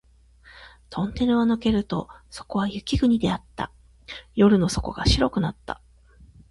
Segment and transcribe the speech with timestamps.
[0.89, 3.71] トンネルを抜けるとそこは雪国であった。
[4.33, 5.79] 夜の底が白くなった